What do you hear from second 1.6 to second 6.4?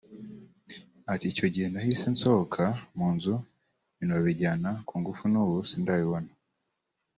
nahise nsohoka mu nzu ibintu babijyana ku ngufu n’ubu sindabibona